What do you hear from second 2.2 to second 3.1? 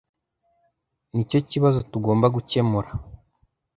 gukemura.